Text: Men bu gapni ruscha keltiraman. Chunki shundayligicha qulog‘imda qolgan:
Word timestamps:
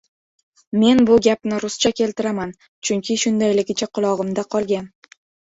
Men 0.83 1.01
bu 1.09 1.17
gapni 1.27 1.59
ruscha 1.63 1.91
keltiraman. 1.99 2.55
Chunki 2.91 3.19
shundayligicha 3.27 3.91
qulog‘imda 4.01 4.49
qolgan: 4.57 4.91